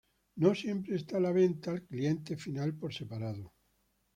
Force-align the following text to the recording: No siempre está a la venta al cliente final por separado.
No 0.37 0.55
siempre 0.55 0.95
está 0.95 1.17
a 1.17 1.19
la 1.19 1.31
venta 1.31 1.69
al 1.69 1.83
cliente 1.83 2.35
final 2.35 2.73
por 2.73 2.91
separado. 2.91 3.53